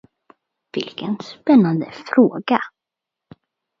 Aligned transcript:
Vilken 0.71 1.17
spännande 1.23 1.91
fråga! 1.91 2.61